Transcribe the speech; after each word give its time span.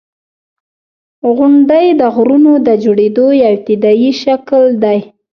•غونډۍ 1.35 1.87
د 1.99 2.01
غرونو 2.15 2.53
د 2.67 2.69
جوړېدو 2.83 3.25
یو 3.41 3.49
ابتدایي 3.57 4.11
شکل 4.23 4.63
دی. 4.83 4.99